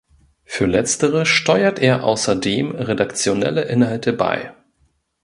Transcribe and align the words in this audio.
Für 0.45 0.65
letztere 0.65 1.27
steuert 1.27 1.77
er 1.77 2.03
außerdem 2.03 2.71
redaktionelle 2.71 3.65
Inhalte 3.65 4.13
bei. 4.13 4.51